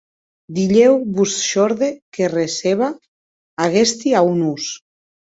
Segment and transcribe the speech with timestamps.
[0.57, 2.87] Dilhèu vos shòrde que receba
[3.67, 4.65] aguesti aunors?